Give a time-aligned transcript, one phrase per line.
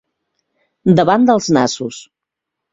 [1.01, 2.03] Davant dels nassos.